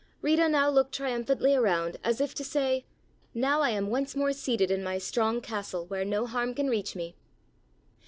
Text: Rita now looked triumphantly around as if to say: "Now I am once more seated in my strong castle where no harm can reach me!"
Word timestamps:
Rita 0.23 0.49
now 0.49 0.67
looked 0.67 0.95
triumphantly 0.95 1.53
around 1.53 1.99
as 2.03 2.19
if 2.19 2.33
to 2.33 2.43
say: 2.43 2.85
"Now 3.35 3.61
I 3.61 3.69
am 3.69 3.91
once 3.91 4.15
more 4.15 4.33
seated 4.33 4.71
in 4.71 4.83
my 4.83 4.97
strong 4.97 5.41
castle 5.41 5.85
where 5.85 6.03
no 6.03 6.25
harm 6.25 6.55
can 6.55 6.71
reach 6.71 6.95
me!" 6.95 7.15